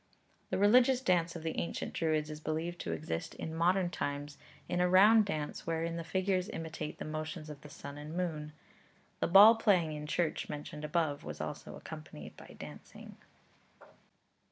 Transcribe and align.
The 0.49 0.57
religious 0.57 0.99
dance 0.99 1.35
of 1.35 1.43
the 1.43 1.59
ancient 1.59 1.93
Druids 1.93 2.31
is 2.31 2.39
believed 2.39 2.79
to 2.79 2.91
exist 2.91 3.35
in 3.35 3.53
modern 3.53 3.91
times 3.91 4.39
in 4.67 4.81
a 4.81 4.89
round 4.89 5.25
dance 5.27 5.67
wherein 5.67 5.95
the 5.95 6.03
figures 6.03 6.49
imitate 6.49 6.97
the 6.97 7.05
motions 7.05 7.51
of 7.51 7.61
the 7.61 7.69
sun 7.69 7.99
and 7.99 8.17
moon. 8.17 8.51
The 9.19 9.27
ball 9.27 9.53
playing 9.53 9.91
in 9.93 10.07
church 10.07 10.49
mentioned 10.49 10.83
above 10.83 11.23
was 11.23 11.39
also 11.39 11.75
accompanied 11.75 12.35
by 12.35 12.55
dancing. 12.57 13.17